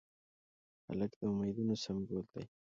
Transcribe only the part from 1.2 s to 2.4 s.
امیدونو سمبول